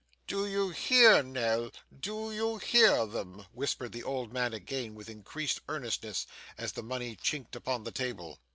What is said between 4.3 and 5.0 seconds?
man again,